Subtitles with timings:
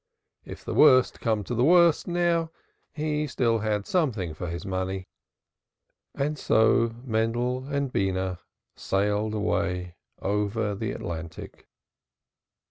[0.45, 2.49] If the worst come to the worst now,
[2.91, 5.07] he had still had something for his money.
[6.15, 8.39] And so Mendel and Beenah
[8.75, 11.67] sailed away over the Atlantic.